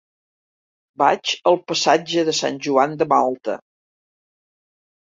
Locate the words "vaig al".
1.01-1.59